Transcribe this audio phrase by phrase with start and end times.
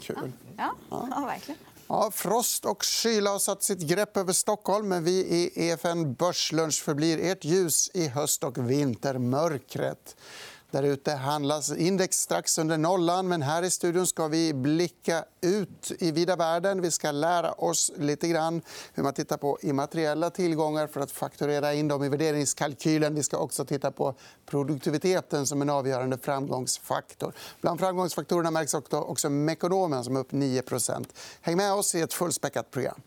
[0.00, 0.32] Kul.
[0.56, 1.58] Ja, ja verkligen.
[1.88, 4.88] Ja, frost och kyla har satt sitt grepp över Stockholm.
[4.88, 10.16] Men vi i EFN Börslunch förblir ert ljus i höst och vintermörkret.
[10.70, 13.28] Där ute handlas index strax under nollan.
[13.28, 16.80] Men här i studion ska vi blicka ut i vida världen.
[16.82, 18.62] Vi ska lära oss lite grann
[18.94, 23.14] hur man tittar på immateriella tillgångar för att fakturera in dem i värderingskalkylen.
[23.14, 24.14] Vi ska också titta på
[24.46, 27.32] produktiviteten som en avgörande framgångsfaktor.
[27.60, 30.62] Bland framgångsfaktorerna märks också Mekonomen som är upp 9
[31.40, 33.00] Häng med oss i ett fullspäckat program.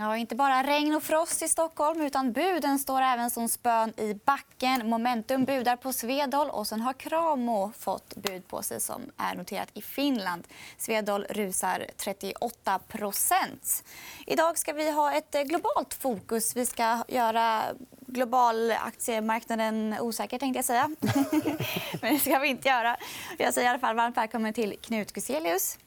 [0.00, 4.14] Ja, inte bara regn och frost i Stockholm, utan buden står även som spön i
[4.24, 4.88] backen.
[4.90, 9.68] Momentum budar på Svedol och sen har Kramo fått bud på sig som är noterat
[9.74, 10.48] i Finland.
[10.78, 13.82] Svedol rusar 38%
[14.26, 16.56] Idag ska vi ha ett eh, globalt fokus.
[16.56, 17.62] Vi ska göra
[18.06, 20.90] global aktiemarknaden osäker, tänkte jag säga.
[22.02, 22.96] Men det ska vi inte göra.
[23.38, 25.78] Jag säger i alla fall varmt välkommen till Knut Guselius.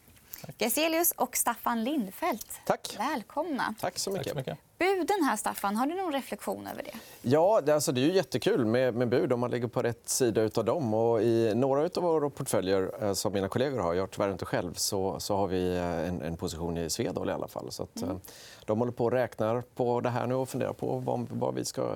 [0.57, 2.61] Geselius och Staffan Lindfeldt.
[2.65, 2.95] Tack.
[2.99, 3.75] Välkomna.
[3.79, 4.25] Tack så mycket.
[4.25, 4.57] Tack så mycket.
[4.77, 6.91] Buden här, Staffan, har du någon reflektion över det?
[7.21, 10.09] Ja, det, alltså, det är ju jättekul med, med bud om man ligger på rätt
[10.09, 10.93] sida av dem.
[10.93, 14.73] Och I några av våra portföljer eh, som mina kollegor har, jag tyvärr inte själv,
[14.73, 17.71] så, så har vi eh, en, en position i Swedol i alla fall.
[17.71, 18.15] Så att, mm.
[18.15, 18.21] Eh,
[18.65, 21.65] de håller på och räknar på det här nu och funderar på vad, vad vi
[21.65, 21.95] ska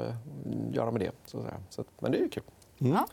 [0.71, 1.11] göra med det.
[1.25, 2.43] Så, så, men det är ju kul.
[2.79, 2.93] Mm.
[2.93, 3.07] Ja.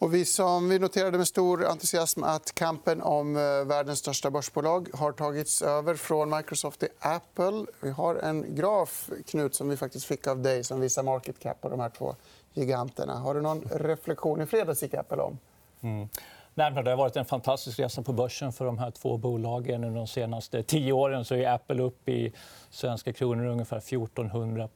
[0.00, 4.88] Och vi, som vi noterade med stor entusiasm att kampen om eh, världens största börsbolag
[4.94, 7.66] har tagits över från Microsoft till Apple.
[7.80, 11.60] Vi har en graf, Knut, som vi faktiskt fick av dig som visar market cap
[11.60, 12.14] på de här två
[12.54, 13.14] giganterna.
[13.14, 14.40] Har du någon reflektion?
[14.40, 15.38] I fredags gick Apple om.
[15.80, 16.08] Mm.
[16.54, 19.84] Nej, det har varit en fantastisk resa på börsen för de här två bolagen.
[19.84, 22.32] Under de senaste tio åren så är Apple upp i
[22.70, 24.68] svenska kronor ungefär 1 400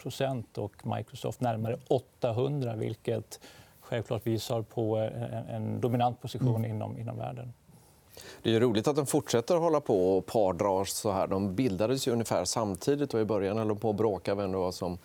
[0.57, 3.41] och Microsoft närmare 800 vilket
[3.85, 4.97] självklart visar på
[5.49, 6.71] en dominant position mm.
[6.71, 7.53] inom, inom världen.
[8.43, 11.27] Det är roligt att de fortsätter att hålla på och pardra så här.
[11.27, 14.59] De bildades ju ungefär samtidigt och i början höll de på att bråka vem det
[14.59, 14.99] var som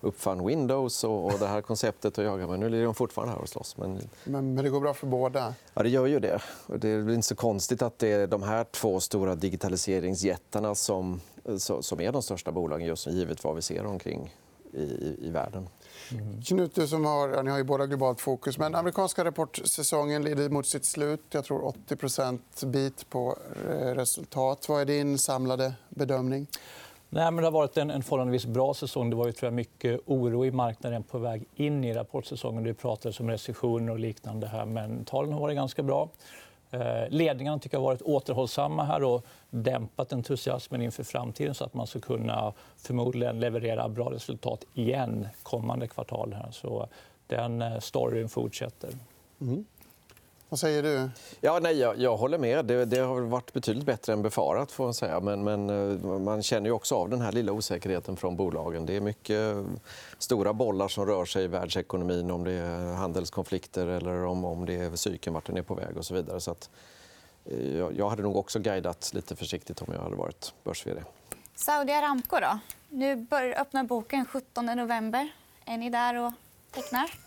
[0.00, 2.18] uppfann Windows och det här konceptet.
[2.18, 2.46] Och jaga.
[2.46, 3.76] Men nu är de fortfarande här och slåss.
[3.76, 4.00] Men...
[4.24, 5.54] Men, men det går bra för båda?
[5.74, 6.40] Ja, det gör ju det.
[6.66, 11.20] Det är inte så konstigt att det är de här två stora digitaliseringsjättarna som,
[11.80, 14.34] som är de största bolagen just givet vad vi ser omkring
[14.72, 15.68] i, i världen.
[16.12, 16.42] Mm.
[16.42, 18.58] Knut, som har, ja, ni har ju båda globalt fokus.
[18.58, 21.20] Men amerikanska rapportsäsongen lider mot sitt slut.
[21.30, 23.38] Jag tror 80% bit på
[23.70, 24.68] eh, resultat.
[24.68, 26.46] Vad är din samlade bedömning?
[27.08, 29.10] Nej, men det har varit en, en förhållandevis bra säsong.
[29.10, 32.64] Det var ju, tror jag, mycket oro i marknaden på väg in i rapportsäsongen.
[32.64, 34.46] Det pratades om recessioner och liknande.
[34.46, 36.08] här, men Talen har varit ganska bra.
[36.80, 41.74] Eh, ledningarna tycker jag har varit återhållsamma här och dämpat entusiasmen inför framtiden så att
[41.74, 46.32] man ska kunna förmodligen leverera bra resultat igen kommande kvartal.
[46.32, 46.50] Här.
[46.50, 46.88] Så
[47.26, 48.90] den eh, storyn fortsätter.
[49.40, 49.64] Mm.
[50.48, 51.10] Vad säger du?
[51.40, 52.64] Ja, nej, jag, jag håller med.
[52.64, 54.72] Det, det, har varit betydligt bättre än befarat.
[54.72, 55.20] Får man, säga.
[55.20, 58.86] Men, men, eh, man känner ju också av den här lilla osäkerheten från bolagen.
[58.86, 59.56] Det är mycket
[60.18, 64.74] stora bollar som rör sig i världsekonomin om det är handelskonflikter eller om, om det
[64.74, 65.96] är cykeln, vart den är på väg.
[65.96, 66.40] och så vidare.
[66.40, 66.70] Så att,
[67.44, 70.86] eh, jag, jag hade nog också guidat lite försiktigt om jag hade varit börs
[71.54, 72.58] Saudi Aramco, då?
[72.88, 75.28] Nu börjar öppna boken 17 november.
[75.64, 76.32] Är ni där och
[76.70, 77.25] tecknar?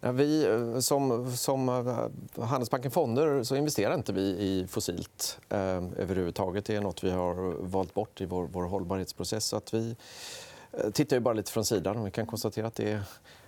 [0.00, 5.58] Vi, eh, som, som eh, Handelsbanken Fonder så investerar inte vi i fossilt eh,
[5.96, 6.64] överhuvudtaget.
[6.64, 9.44] Det är nåt vi har valt bort i vår, vår hållbarhetsprocess.
[9.44, 9.96] Så att vi
[10.72, 12.04] eh, tittar ju bara lite från sidan.
[12.04, 13.02] Vi kan konstatera att det är,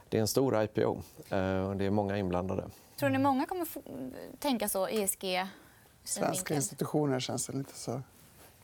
[0.09, 0.97] det är en stor IPO.
[1.29, 2.65] Eh, det är många inblandade.
[2.99, 3.67] Tror ni många kommer
[4.39, 4.87] tänka så?
[4.87, 5.47] ESG?
[6.05, 8.03] Svenska institutioner känns det lite så.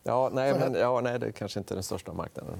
[0.06, 2.58] Ja, nej, men, ja, nej, det är kanske inte är den största marknaden.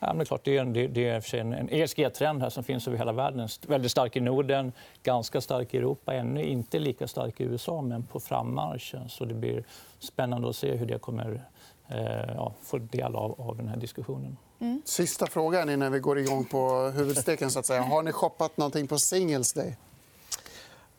[0.00, 3.12] Ja, men klart, det är, en, det är en ESG-trend här som finns över hela
[3.12, 3.48] världen.
[3.66, 4.72] Väldigt stark i Norden,
[5.02, 6.14] ganska stark i Europa.
[6.14, 8.94] Ännu inte lika stark i USA, men på frammarsch.
[9.08, 9.64] Så det blir
[9.98, 11.44] spännande att se hur det kommer
[11.88, 14.36] eh, ja, få del av, av den här diskussionen.
[14.60, 14.82] Mm.
[14.84, 17.50] Sista frågan innan vi går igång på huvudsteken.
[17.50, 17.82] Så att säga.
[17.82, 19.76] Har ni shoppat någonting på Singles Day?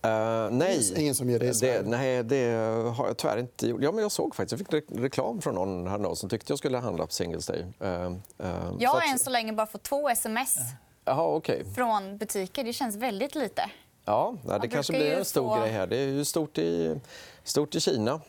[0.06, 0.94] Uh, nej.
[0.96, 2.52] Ingen som ger det, det Nej, det
[2.98, 3.82] har jag tyvärr inte gjort.
[3.82, 4.62] Ja, men jag såg faktiskt.
[4.62, 7.66] Jag fick reklam från någon här som tyckte jag skulle handla på Singles Day.
[7.82, 10.58] Uh, uh, jag har än så länge bara fått två sms
[11.06, 11.64] Aha, okay.
[11.76, 12.64] från butiker.
[12.64, 13.70] Det känns väldigt lite.
[14.06, 15.62] Ja, det kanske blir en stor få...
[15.62, 15.88] grej här.
[15.88, 17.00] Det är ju stort i,
[17.44, 18.22] stort i Kina.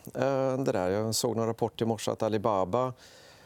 [0.57, 0.89] Det där.
[0.89, 2.93] Jag såg någon rapport i morse att Alibaba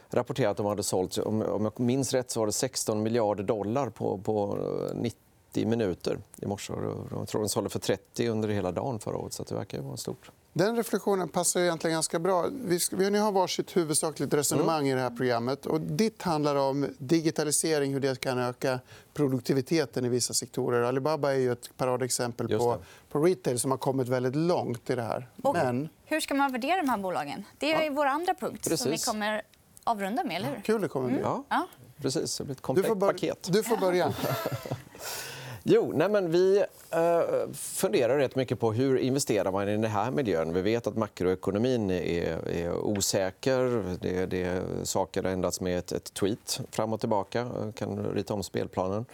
[0.10, 3.90] rapporterade att de hade sålt om jag minns rätt så var det 16 miljarder dollar
[3.90, 4.58] på, på
[4.96, 5.20] 90
[5.52, 6.74] 90 minuter i morse.
[7.12, 9.34] Jag tror de sålde för 30 under hela dagen förra året.
[9.34, 10.32] Så det verkar vara stort.
[10.54, 12.46] Den reflektionen passar egentligen ganska bra.
[12.66, 15.66] Vi, vi har varsitt huvudsakligt resonemang i det här programmet.
[15.66, 18.80] Och ditt handlar om digitalisering, hur det kan öka
[19.14, 20.82] produktiviteten i vissa sektorer.
[20.82, 22.78] Alibaba är ju ett paradexempel på,
[23.10, 25.30] på retail som har kommit väldigt långt i det här.
[25.42, 25.90] Och Men...
[26.06, 27.44] Hur ska man värdera de här bolagen?
[27.58, 27.92] Det är ja.
[27.92, 28.82] vår andra punkt Precis.
[28.82, 29.42] som vi kommer
[29.84, 30.36] avrunda med.
[30.36, 30.62] Eller hur?
[30.62, 31.20] Kul det kommer bli.
[31.20, 31.44] Mm.
[31.50, 31.68] Ja.
[32.02, 32.38] Precis.
[32.38, 33.48] Det blir ett komplett du får paket.
[33.52, 34.14] Du får börja.
[35.64, 37.22] Jo, nej men vi eh,
[37.54, 40.54] funderar rätt mycket på hur investerar man i den här miljön.
[40.54, 43.84] Vi vet att makroekonomin är, är osäker.
[44.02, 47.50] Det, det, saker ändras med ett, ett tweet fram och tillbaka.
[47.76, 49.06] kan rita om spelplanen.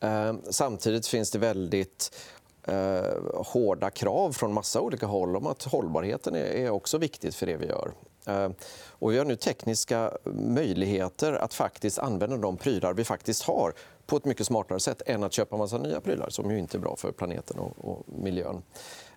[0.00, 2.16] Eh, samtidigt finns det väldigt
[2.62, 3.02] eh,
[3.34, 7.56] hårda krav från massa olika håll om att hållbarheten är, är också viktigt för det
[7.56, 7.90] vi gör.
[8.26, 8.50] Eh,
[8.88, 13.72] och vi har nu tekniska möjligheter att faktiskt använda de prylar vi faktiskt har
[14.06, 16.76] på ett mycket smartare sätt än att köpa en massa nya prylar som ju inte
[16.76, 18.62] är bra för planeten och, miljön.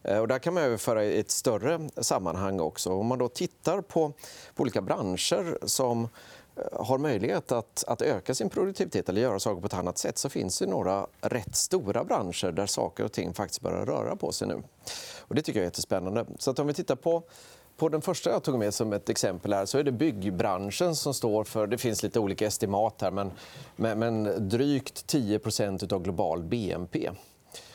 [0.03, 2.93] Eh, och där kan man överföra i ett större sammanhang också.
[2.93, 4.13] Om man då tittar på,
[4.55, 6.03] på olika branscher som
[6.55, 10.17] eh, har möjlighet att, att öka sin produktivitet eller göra saker på ett annat sätt
[10.17, 14.31] så finns det några rätt stora branscher där saker och ting faktiskt börjar röra på
[14.31, 14.63] sig nu.
[15.19, 16.25] Och det tycker jag är jättespännande.
[16.39, 17.23] Så att om vi tittar på
[17.77, 21.13] på den första jag tog med som ett exempel här, så är det byggbranschen som
[21.13, 21.67] står för...
[21.67, 23.31] Det finns lite olika estimat här, men,
[23.75, 27.09] men, men drygt 10% av global BNP.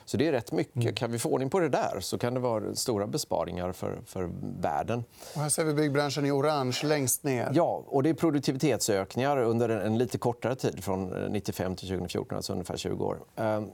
[0.04, 0.76] Så det är rätt mycket.
[0.76, 0.94] Mm.
[0.94, 4.30] Kan vi få ordning på det där så kan det vara stora besparingar för, för
[4.60, 5.04] världen.
[5.34, 7.50] Och här ser vi byggbranschen i orange längst ner.
[7.54, 12.36] Ja, och det är produktivitetsökningar under en, en lite kortare tid, från 95 till 2014,
[12.36, 13.18] alltså ungefär 20 år.
[13.36, 13.70] Ehm,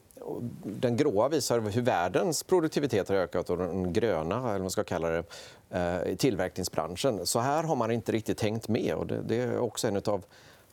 [0.64, 5.08] den gråa visar hur världens produktivitet har ökat och den gröna, eller man ska kalla
[5.08, 5.24] det,
[5.70, 7.26] eh, tillverkningsbranschen.
[7.26, 8.94] Så här har man inte riktigt tänkt med.
[8.94, 10.24] Och det, är också en av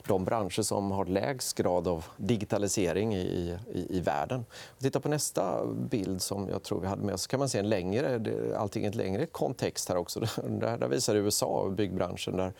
[0.07, 4.45] de branscher som har lägst grad av digitalisering i, i, i världen.
[4.79, 7.27] Titta på nästa bild som jag tror vi hade med oss.
[7.27, 8.21] kan man se en längre,
[8.57, 10.19] allting ett längre kontext här också.
[10.43, 12.53] Där, där visar USA byggbranschen där,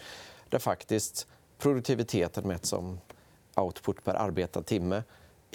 [0.50, 1.28] där faktiskt
[1.58, 3.00] produktiviteten mätt som
[3.56, 5.04] output per arbetad timme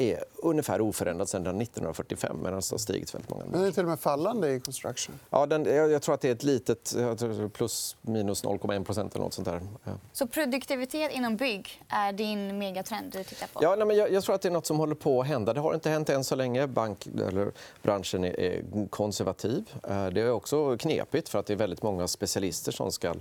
[0.00, 3.44] är ungefär oförändrad sedan 1945 medan det har stigit väldigt många.
[3.50, 5.14] Men det är till och med fallande i construction.
[5.31, 6.97] Ja, den, jag, tror att det är ett litet
[7.52, 9.61] plus minus 0,1 procent eller något sånt där.
[9.85, 9.93] Ja.
[10.12, 13.61] Så produktivitet inom bygg är din megatrend du tittar på?
[13.62, 15.55] Ja, nej, men jag, jag, tror att det är något som håller på att hända.
[15.55, 16.67] Det har inte hänt än så länge.
[16.67, 17.52] Bank, eller,
[17.82, 19.70] branschen är, är konservativ.
[19.88, 23.14] Eh, det är också knepigt för att det är väldigt många specialister som ska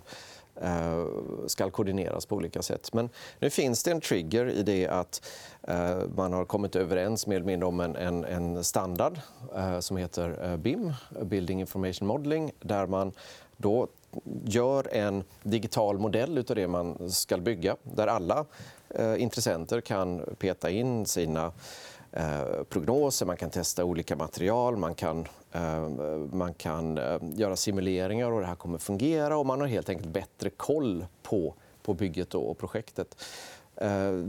[0.61, 1.05] Eh,
[1.47, 2.93] ska koordineras på olika sätt.
[2.93, 3.09] Men
[3.39, 5.25] nu finns det en trigger i det att
[5.63, 9.19] eh, man har kommit överens mer eller mindre om en, en, en standard
[9.55, 13.11] eh, som heter eh, BIM, Building Information Modeling, där man
[13.57, 13.87] då
[14.45, 18.45] gör en digital modell av det man ska bygga där alla
[18.89, 21.51] eh, intressenter kan peta in sina
[22.11, 25.89] Eh, prognoser, man kan testa olika material, man kan, eh,
[26.31, 30.09] man kan eh, göra simuleringar och det här kommer fungera och man har helt enkelt
[30.09, 33.23] bättre koll på, på bygget och projektet.
[33.75, 34.25] Eh,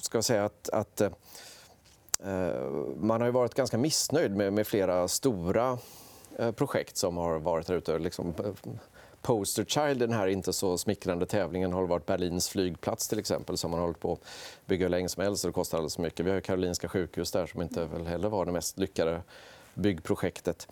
[0.00, 1.10] ska jag säga att, att eh,
[2.96, 5.78] man har varit ganska missnöjd med, med flera stora
[6.56, 7.98] projekt som har varit där ute.
[7.98, 8.34] Liksom,
[9.24, 13.56] poster child i den här inte så smickrande tävlingen har varit Berlins flygplats till exempel
[13.56, 14.20] som man har hållit på att
[14.66, 16.26] bygga hur länge som helst och det kostar alldeles för mycket.
[16.26, 19.22] Vi har Karolinska sjukhus där som inte väl heller var det mest lyckade
[19.74, 20.68] byggprojektet.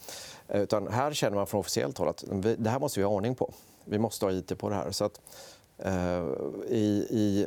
[0.49, 2.25] Eh, utan här känner man från officiellt håll att
[2.59, 3.53] det här måste vi ha ordning på.
[3.85, 4.91] Vi måste ha IT på det här.
[4.91, 5.21] Så att,
[5.79, 6.25] eh,
[6.69, 7.47] i, i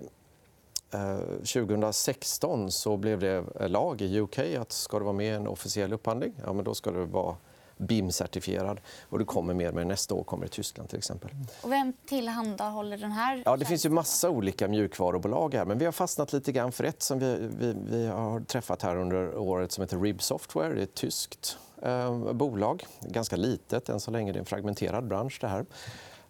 [0.94, 5.48] eh, 2016 så blev det lag i UK att ska det vara med i en
[5.48, 7.36] officiell upphandling, ja, men då ska det vara
[7.78, 8.80] BIM-certifierad.
[9.10, 10.90] Och det kommer mer med nästa år kommer i Tyskland.
[10.90, 11.30] till exempel.
[11.62, 13.44] Och vem tillhandahåller den här?
[13.46, 15.54] Ja, det finns ju massa olika mjukvarubolag.
[15.54, 15.66] här.
[15.66, 18.98] Men vi har fastnat lite grann för ett som vi, vi, vi har träffat här
[18.98, 20.74] under året som heter Rib Software.
[20.74, 22.86] Det är ett tyskt eh, bolag.
[23.02, 24.32] Ganska litet än så länge.
[24.32, 25.38] Det är en fragmenterad bransch.
[25.42, 25.66] det här.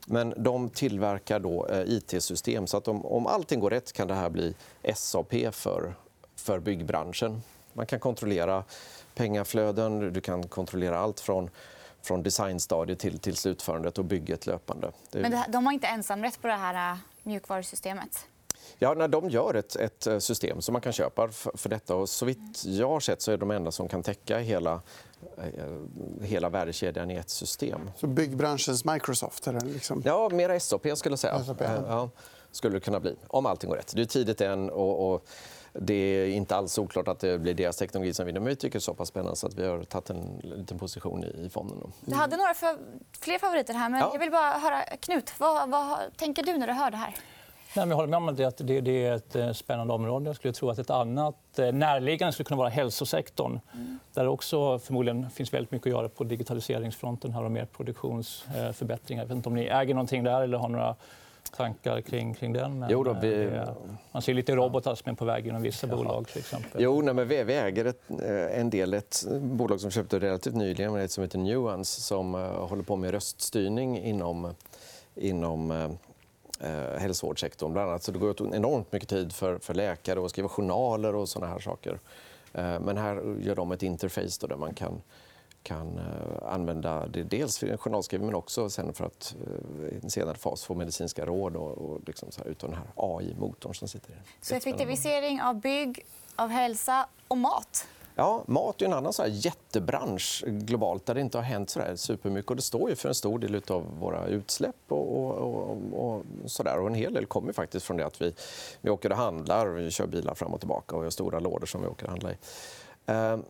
[0.08, 2.68] Men de tillverkar då eh, IT-system.
[2.68, 4.56] så att om, om allting går rätt kan det här bli
[4.96, 5.96] SAP för,
[6.36, 7.42] för byggbranschen.
[7.74, 8.64] Man kan kontrollera
[9.16, 10.14] pengaflöden.
[10.14, 11.50] Du kan kontrollera allt från
[12.06, 14.92] från designstadiet till, till slutförandet och bygget löpande.
[15.12, 15.20] Det...
[15.20, 18.28] Men det, de har inte ensamrätt på det här äh, mjukvarusystemet?
[18.80, 21.96] Ja, när de gör ett, ett äh, system som man kan köpa för, för detta.
[21.96, 24.82] Och så vitt jag har sett så är de enda som kan täcka hela,
[25.38, 25.44] äh,
[26.22, 27.92] hela värdekedjan i ett system.
[27.98, 29.48] Så byggbranschens Microsoft?
[29.48, 30.02] Eller liksom...
[30.06, 31.44] Ja, mer SAP skulle jag säga.
[31.44, 31.84] SAP, ja.
[31.88, 32.10] Ja,
[32.56, 33.94] skulle det kunna bli, om allting går rätt.
[33.96, 34.70] Det är tidigt än.
[34.70, 35.28] Och, och
[35.74, 38.40] det är inte alls oklart att det blir deras teknologi som vinner.
[38.40, 40.80] Men vi tycker det är så pass spännande så att vi har tagit en liten
[40.80, 41.92] position i fonden.
[42.02, 42.78] Du hade några för...
[43.22, 43.90] fler favoriter här.
[43.90, 44.10] men ja.
[44.14, 45.34] Jag vill bara höra Knut.
[45.38, 47.16] Vad, vad tänker du när du hör det här?
[47.76, 50.26] Nej, jag håller med om att det, det är ett eh, spännande område.
[50.26, 53.60] Jag skulle tro att ett annat eh, närliggande skulle kunna vara hälsosektorn.
[53.74, 54.00] Mm.
[54.14, 59.24] Där också förmodligen finns väldigt mycket att göra på digitaliseringsfronten här och mer produktionsförbättringar.
[59.24, 60.96] Jag vet inte om ni äger någonting där eller har några
[61.52, 62.80] tankar kring, kring den.
[62.80, 63.34] Men jo då, vi...
[63.34, 63.74] är,
[64.12, 65.96] man ser lite robotar som är på väg inom vissa ja.
[65.96, 66.28] bolag.
[66.28, 66.82] Till exempel.
[66.82, 70.56] Jo, nej, men vi, vi äger ett, eh, en del, ett bolag som köpte relativt
[70.56, 74.54] nyligen ett som heter Nuance som uh, håller på med röststyrning inom,
[75.16, 75.92] inom uh,
[76.60, 77.74] eh, hälsovårdssektorn.
[77.74, 78.04] Bland annat.
[78.04, 81.48] Så det går åt enormt mycket tid för, för läkare att skriva journaler och såna
[81.48, 82.00] här saker.
[82.54, 85.02] Eh, men här gör de ett interface då där man kan
[85.66, 89.36] kan eh, använda det dels för journalskrivning men också sen för att
[89.82, 92.80] eh, i en senare fas få medicinska råd och, och liksom så här, utav den
[92.80, 96.06] här AI-motorn som sitter i Så effektivisering av bygg,
[96.36, 97.88] av hälsa och mat?
[98.16, 101.80] Ja, mat är en annan så här jättebransch globalt där det inte har hänt så
[101.80, 102.50] där supermycket.
[102.50, 104.76] Och det står ju för en stor del av våra utsläpp.
[104.88, 106.80] Och, och, och, och, så där.
[106.80, 108.34] och En hel del kommer faktiskt från det att vi,
[108.82, 111.66] vi åker och handlar, vi kör bilar fram och tillbaka och vi har stora lådor
[111.66, 112.36] som vi åker och handlar i.
[113.12, 113.46] Uh,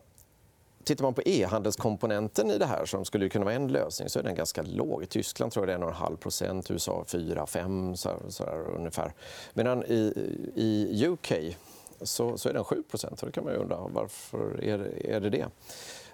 [0.85, 4.23] Tittar man på e-handelskomponenten i det här, som skulle kunna vara en lösning, så är
[4.23, 5.03] den ganska låg.
[5.03, 8.43] I Tyskland tror jag det är 1,5 procent, USA 4-5 så, så
[8.77, 9.13] ungefär.
[9.53, 10.13] Medan i,
[10.55, 11.57] i UK
[12.01, 13.21] så, så är den 7 procent.
[13.21, 15.29] Då kan man ju undra varför är det är det.
[15.29, 15.47] det?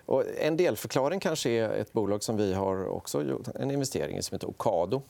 [0.06, 4.24] Och en delförklaring kanske är ett bolag som vi har också gjort en investering i
[4.24, 5.01] som heter Ocado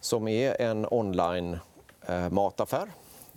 [0.00, 1.58] som är en online
[2.06, 2.88] eh, mataffär.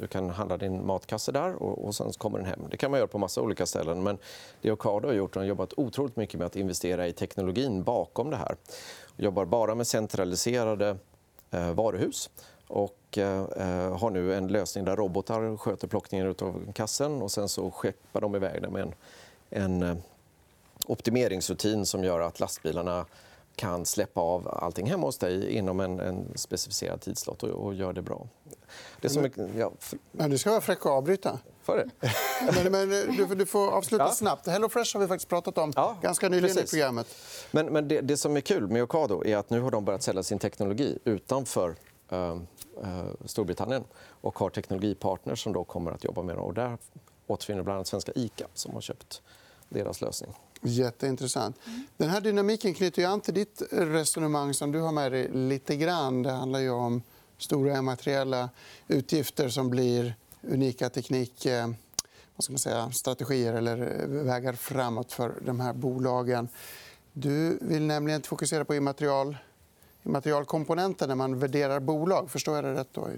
[0.03, 2.59] Du kan handla din matkasse där och, och sen kommer den hem.
[2.71, 4.03] Det kan man göra på massa olika ställen.
[4.03, 4.17] Men
[4.61, 8.29] det Ocado har gjort, de har jobbat otroligt mycket med att investera i teknologin bakom
[8.29, 8.55] det här.
[9.15, 10.97] De jobbar bara med centraliserade
[11.51, 12.29] eh, varuhus
[12.67, 17.49] och eh, eh har nu en lösning där robotar sköter plockningen av kassen och sen
[17.49, 18.93] så skeppar de iväg den med en,
[19.49, 19.97] en eh,
[20.85, 23.05] optimeringsrutin som gör att lastbilarna
[23.55, 27.93] kan släppa av allting hemma hos dig inom en, en specificerad tidslott och, och gör
[27.93, 28.27] det bra.
[29.01, 29.99] Det som är, ja, för...
[30.11, 31.39] men du ska vara fräck och avbryta.
[31.61, 32.09] För det.
[32.63, 34.11] men, men du, du, får avsluta ja.
[34.11, 34.47] snabbt.
[34.47, 36.73] Hello Fresh har vi faktiskt pratat om ja, ganska nyligen precis.
[36.73, 37.07] i programmet.
[37.51, 40.03] Men, men det, det, som är kul med Ocado är att nu har de börjat
[40.03, 41.75] sälja sin teknologi utanför
[42.13, 42.41] uh, uh,
[43.25, 46.45] Storbritannien och har teknologipartners som då kommer att jobba med dem.
[46.45, 46.77] Och där
[47.27, 49.21] återfinner bland annat svenska ICA som har köpt
[49.69, 50.33] deras lösning.
[50.63, 51.59] Jätteintressant.
[51.97, 56.23] Den här dynamiken knyter an till ditt resonemang som du har med dig lite grann.
[56.23, 57.01] Det handlar ju om
[57.37, 58.49] stora materiella
[58.87, 61.67] utgifter som blir unika teknik eh,
[62.35, 66.47] vad ska man säga, strategier eller vägar framåt för de här bolagen.
[67.13, 69.37] Du vill nämligen fokusera på immaterial
[70.05, 72.31] immaterialkomponenter när man värderar bolag.
[72.31, 72.87] Förstår jag det rätt?
[72.91, 73.09] Då?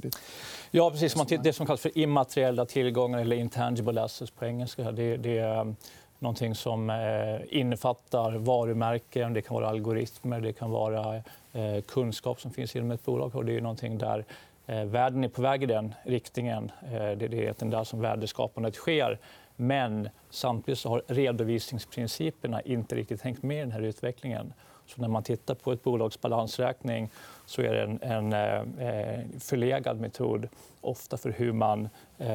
[0.71, 1.15] Ja, precis.
[1.43, 4.91] Det som kallas för immateriella tillgångar eller intangible assets på engelska.
[4.91, 5.75] Det, det är
[6.19, 11.15] någonting som eh, innefattar varumärken, det kan vara algoritmer, det kan vara
[11.53, 13.35] eh, kunskap som finns inom ett bolag.
[13.35, 14.25] Och det är någonting där
[14.65, 16.71] eh, världen är på väg i den riktningen.
[16.91, 19.19] Det är där som värdeskapandet sker.
[19.55, 24.53] Men samtidigt så har redovisningsprinciperna inte riktigt hängt med i den här utvecklingen.
[24.85, 27.09] Så när man tittar på ett bolags balansräkning
[27.45, 28.33] så är det en, en
[28.79, 30.47] eh, förlegad metod
[30.81, 32.27] ofta för hur man eh,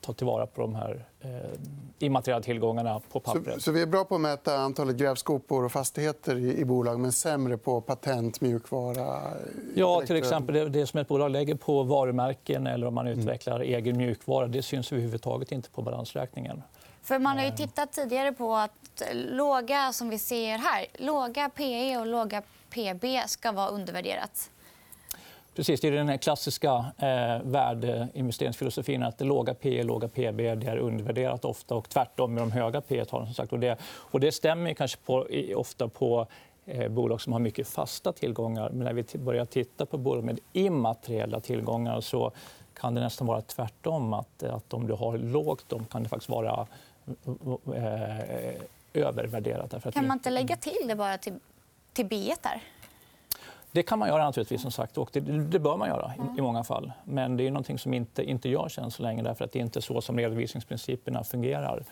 [0.00, 1.30] tar tillvara på de här eh,
[1.98, 3.54] immateriella tillgångarna på pappret.
[3.54, 7.00] Så, så, vi är bra på att mäta antalet grävskopor och fastigheter i, i bolag
[7.00, 9.22] men sämre på patent, mjukvara?
[9.74, 13.18] Ja, till exempel det, det som ett bolag lägger på varumärken eller om man mm.
[13.18, 13.74] utvecklar mm.
[13.74, 16.62] egen mjukvara det syns överhuvudtaget inte på balansräkningen.
[17.02, 21.98] För man har ju tittat tidigare på att låga, som vi ser här, låga PE
[21.98, 22.42] och låga
[22.74, 24.50] PB ska vara undervärderat.
[25.54, 30.66] Precis, det är den klassiska eh, värdeinvesteringsfilosofin att det låga P och låga PB det
[30.66, 33.28] är undervärderat ofta och tvärtom med de höga P talen.
[33.50, 35.26] Och det, och det stämmer kanske på,
[35.56, 36.26] ofta på
[36.66, 38.70] eh, bolag som har mycket fasta tillgångar.
[38.70, 42.32] Men när vi börjar titta på bolag med immateriella tillgångar så
[42.74, 44.12] kan det nästan vara tvärtom.
[44.12, 46.66] Att, att om du har lågt dem kan det faktiskt vara
[47.74, 48.54] eh,
[48.94, 49.94] övervärderat.
[49.94, 51.38] Kan man inte lägga till det bara till,
[51.94, 52.62] Tibet där?
[53.72, 54.98] Det kan man göra naturligtvis, som sagt.
[54.98, 56.92] Och det, det bör man göra i, i, många fall.
[57.04, 59.62] Men det är någonting som inte, inte görs än så länge därför att det är
[59.62, 61.84] inte så som redovisningsprinciperna fungerar.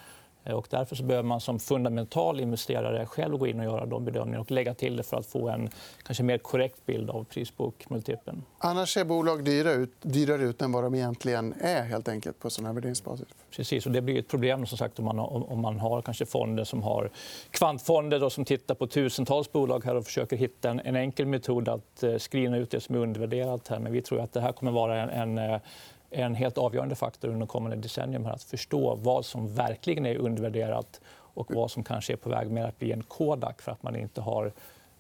[0.45, 4.05] Eh, och därför så behöver man som fundamental investerare själv gå in och göra de
[4.05, 5.71] bedömningarna och lägga till det för att få en
[6.03, 8.43] kanske mer korrekt bild av prisbokmultipeln.
[8.59, 12.51] Annars ser bolag dyrare ut, dyrare ut än vad de egentligen är helt enkelt på
[12.51, 13.27] sån här värderingsbasis.
[13.51, 16.65] Precis, och det blir ett problem som sagt, om, man, om man har kanske fonder
[16.65, 17.11] som har
[17.51, 21.69] kvantfonder då, som tittar på tusentals bolag här och försöker hitta en, en enkel metod
[21.69, 23.69] att eh, screena ut det som är undervärderat.
[23.69, 23.79] Här.
[23.79, 25.61] Men vi tror att det här kommer vara en, en
[26.13, 31.01] eh, en helt avgörande faktor under kommande decennium att förstå vad som verkligen är undervärderat
[31.35, 33.97] och vad som kanske är på väg med att bli en Kodak för att man
[33.97, 34.53] inte har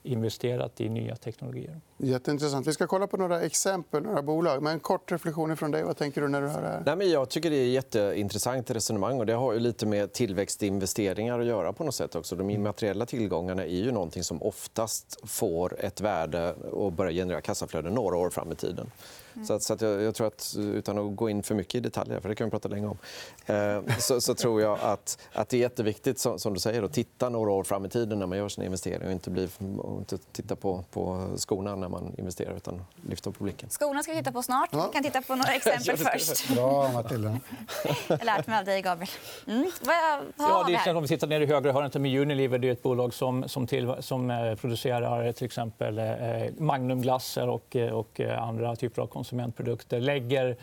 [0.02, 1.80] investerat i nya teknologier.
[1.98, 2.66] Jätteintressant.
[2.66, 4.62] Vi ska kolla på några exempel, några bolag.
[4.62, 5.84] Men en kort reflektion från dig.
[5.84, 6.82] Vad tänker du när du hör det här?
[6.86, 9.20] Nej, men jag tycker det är ett jätteintressant resonemang.
[9.20, 11.72] och Det har ju lite med tillväxtinvesteringar att göra.
[11.72, 12.36] på något sätt också.
[12.36, 17.94] De immateriella tillgångarna är ju någonting som oftast får ett värde och börjar generera kassaflöden
[17.94, 18.90] några år fram i tiden.
[19.34, 19.46] Mm.
[19.46, 21.80] Så, att, så att jag, jag, tror att, utan att gå in för mycket i
[21.80, 22.98] detaljer, för det kan vi prata länge om
[23.46, 26.92] eh, så, så, tror jag att, att det är jätteviktigt som, som, du säger, att
[26.92, 29.48] titta några år fram i tiden när man gör sina investeringar och inte, bli,
[29.78, 33.68] och inte titta på, på skorna när man investerar utan lyfta upp blicken.
[33.70, 34.74] Skorna ska vi titta på snart.
[34.74, 36.54] Vi kan titta på några exempel först.
[36.54, 37.38] Bra, Matilda.
[38.08, 39.10] Jag har lärt mig av dig, Gabriel.
[39.46, 39.70] Mm.
[39.80, 39.96] Vad
[40.36, 42.58] ja, det är, om vi tittar ner i högra hörnet med Unilever.
[42.58, 46.06] Det är ett bolag som, som, till, som eh, producerar till exempel eh,
[46.58, 50.56] Magnumglasser och, eh, och andra typer av konsumentprodukter lägger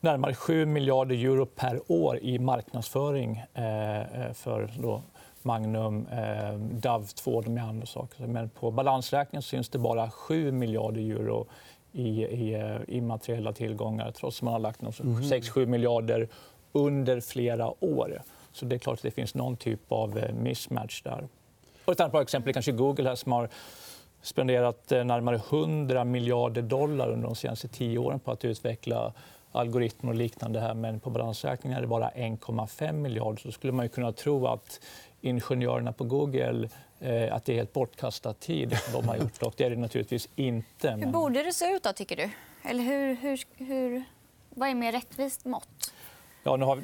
[0.00, 5.02] närmare 7 miljarder euro per år i marknadsföring eh, för då
[5.42, 8.26] Magnum, eh, Dove 2 de andra saker.
[8.26, 11.46] Men på balansräkningen syns det bara 7 miljarder euro
[11.92, 15.70] i, i eh, immateriella tillgångar trots att man har lagt 6-7 mm.
[15.70, 16.28] miljarder
[16.72, 18.22] under flera år.
[18.52, 21.28] Så det är klart att det finns någon typ av mismatch där.
[21.84, 23.48] Och ett annat bra exempel är kanske Google här, som har
[24.22, 29.12] spenderat eh, närmare 100 miljarder dollar under de senaste tio åren på att utveckla
[29.52, 30.60] algoritmer och liknande.
[30.60, 30.74] här.
[30.74, 33.40] Men på balansräkningen är det bara 1,5 miljarder.
[33.40, 34.80] Så skulle man kunna tro att
[35.20, 36.68] ingenjörerna på Google
[37.00, 38.76] eh, att det är helt bortkastad tid.
[38.92, 39.42] De har gjort.
[39.42, 40.90] Och det är det naturligtvis inte.
[40.90, 41.02] Men...
[41.02, 42.30] Hur borde det se ut, då, tycker du?
[42.70, 44.04] Eller hur, hur, hur...
[44.50, 45.92] Vad är mer rättvist mått?
[46.42, 46.76] Ja, nu, har,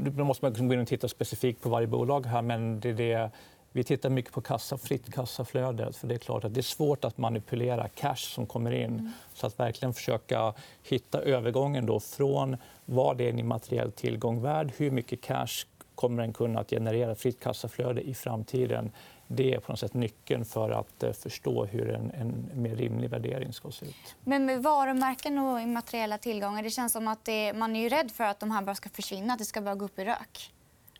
[0.00, 2.26] nu måste man gå in och titta specifikt på varje bolag.
[2.26, 3.30] här, men det, det
[3.76, 5.92] vi tittar mycket på kassa, fritt kassaflöde.
[5.92, 8.84] För det är klart att det är svårt att manipulera cash som kommer in.
[8.84, 9.12] Mm.
[9.34, 14.90] Så att verkligen försöka hitta övergången då från vad är en immateriell tillgång värd, hur
[14.90, 18.92] mycket cash kommer den kunna att generera fritt kassaflöde i framtiden.
[19.26, 23.10] Det är på något sätt nyckeln för att eh, förstå hur en, en mer rimlig
[23.10, 24.16] värdering ska se ut.
[24.24, 28.24] Men med varumärken och immateriella tillgångar, det känns som att det, man är rädd för
[28.24, 30.53] att de här bara ska försvinna, att det ska bara gå upp i rök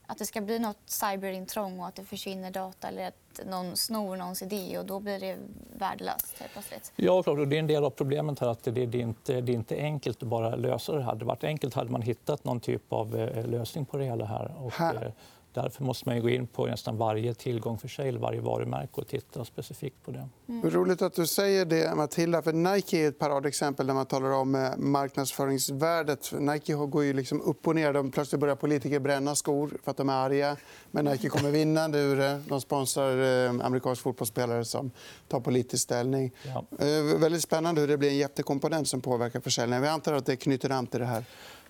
[0.07, 4.17] att det ska bli nåt cyberintrång och att det försvinner data eller att någon snor
[4.17, 5.37] någons idé och då blir det
[5.79, 6.43] värdelöst.
[6.53, 6.93] Plötsligt.
[6.97, 7.51] Ja, klart.
[7.51, 8.41] det är en del av problemet.
[8.41, 10.99] här att det, är inte, det är inte enkelt att bara lösa det.
[10.99, 11.07] här.
[11.07, 14.25] Hade det varit enkelt hade man hittat någon typ av eh, lösning på det hela.
[14.25, 14.55] här.
[14.59, 15.15] Och, här.
[15.57, 19.09] Eh, Därför måste man gå in på nästan varje tillgång för sig, varje varumärke och
[19.09, 20.29] titta specifikt på det.
[20.49, 20.71] Mm.
[20.71, 22.43] Roligt att du säger det, Matilda.
[22.43, 26.33] För Nike är ett paradexempel när man talar om eh, marknadsföringsvärdet.
[26.39, 27.93] Nike går ju liksom upp och ner.
[27.93, 30.57] De plötsligt börjar politiker bränna skor för att de är arga.
[30.91, 32.43] Men Nike kommer vinnande ur det.
[32.49, 34.91] De sponsrar eh, amerikansk fotbollsspelare som
[35.29, 36.33] tar politisk ställning.
[36.43, 36.65] Ja.
[36.79, 39.83] Eh, väldigt spännande hur det blir en jättekomponent som påverkar försäljningen.
[39.83, 41.25] Vi antar att det knyter an till det här.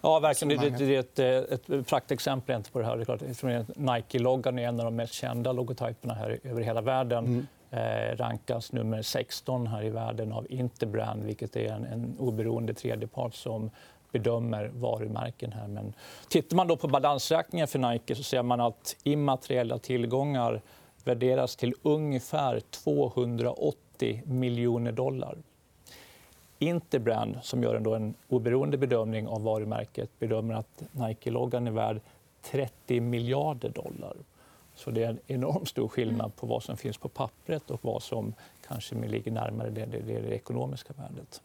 [0.04, 0.60] Ja, verkligen.
[0.60, 2.96] Det, det, det är ett, ett praktexempel på det här.
[2.96, 7.24] Det är klart, Nike-loggan är en av de mest kända logotyperna här över hela världen.
[7.26, 7.46] Mm.
[7.70, 13.34] Eh, rankas nummer 16 här i världen av Interbrand, vilket är en, en oberoende tredjepart
[13.34, 13.70] som
[14.12, 15.52] bedömer varumärken.
[15.52, 15.68] här.
[15.68, 15.94] Men
[16.28, 20.62] tittar man då på balansräkningen för Nike så ser man att immateriella tillgångar
[21.04, 25.38] värderas till ungefär 280 miljoner dollar.
[26.58, 32.00] Interbrand, som gör en, en oberoende bedömning av varumärket bedömer att Nike-loggan är värd
[32.42, 34.16] 30 miljarder dollar.
[34.74, 38.02] Så det är en enormt stor skillnad på vad som finns på pappret och vad
[38.02, 38.34] som
[38.66, 41.40] kanske ligger närmare det, det, det ekonomiska värdet.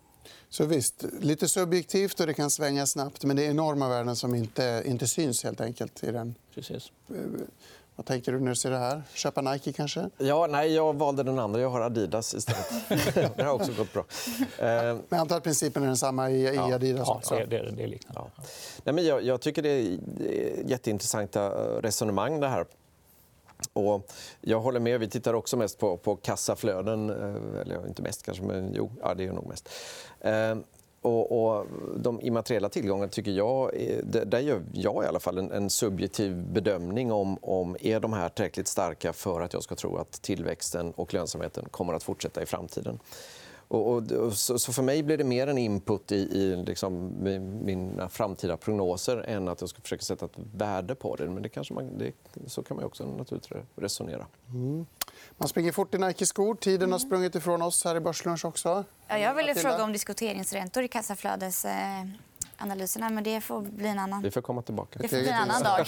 [0.49, 4.35] Så visst, lite subjektivt och det kan svänga snabbt men det är enorma värden som
[4.35, 6.91] inte, inte syns helt enkelt i den Precis.
[7.99, 9.03] Eh, vad tänker du när du ser det här?
[9.13, 10.09] Köpa Nike kanske?
[10.17, 11.61] Ja, nej, jag valde den andra.
[11.61, 13.35] Jag har Adidas istället.
[13.35, 14.05] det har också gått bra.
[14.59, 17.39] Men jag antar att principen är densamma i, i Adidas ja, också?
[17.39, 18.21] Ja, det, är, det är liknande.
[18.35, 18.43] Ja.
[18.83, 19.97] Nej, men jag, jag, tycker det är
[20.65, 21.49] jätteintressanta
[21.81, 22.65] resonemang det här.
[23.73, 24.99] Och jag håller med.
[24.99, 27.09] Vi tittar också mest på, på kassaflöden.
[27.09, 29.69] Eh, eller inte mest, kanske, men jo, ja, det är nog mest.
[31.01, 31.65] Och, och,
[31.97, 36.35] de immateriella tillgångarna tycker jag, eh, där gör jag i alla fall en, en, subjektiv
[36.35, 40.91] bedömning om, om är de här tillräckligt starka för att jag ska tro att tillväxten
[40.95, 42.99] och lönsamheten kommer att fortsätta i framtiden.
[43.69, 47.13] Och, och, så, för mig blir det mer en input i, i liksom,
[47.63, 51.29] mina framtida prognoser än att jag ska försöka sätta ett värde på det.
[51.29, 52.13] Men det kanske man, det,
[52.47, 54.27] så kan man också naturligtvis resonera.
[54.47, 54.85] Mm.
[55.37, 56.55] Man springer fort i Nike-skor.
[56.55, 58.83] Tiden har sprungit ifrån oss här i Börslunch också.
[59.07, 60.87] Ja, jag ville fråga om diskuteringsräntor i
[62.59, 64.21] kassaflödesanalyserna, men det får bli en annan...
[64.21, 64.99] Vi får komma tillbaka.
[64.99, 65.87] Det får bli en annan dag.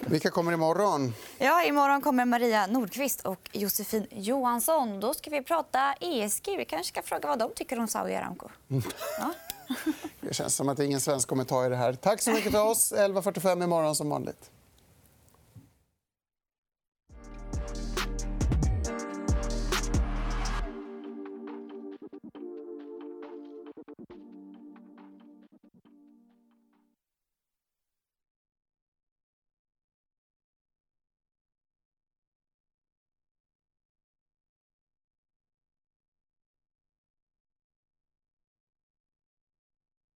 [0.00, 1.14] Vilka kommer imorgon?
[1.38, 5.00] Ja, imorgon kommer Maria Nordqvist och Josefin Johansson.
[5.00, 6.56] Då ska vi prata ESG.
[6.58, 8.48] Vi kanske ska fråga vad de tycker om Saudi Aramco.
[8.70, 8.82] Mm.
[9.18, 9.32] Ja.
[10.20, 11.92] Det känns som att ingen svensk kommer ta i det här.
[11.92, 12.92] Tack så mycket för oss.
[12.96, 14.50] 11.45 imorgon som vanligt.